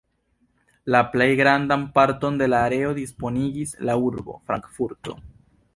[0.95, 5.21] La plej grandan parton de la areo disponigis la urbo Frankfurto.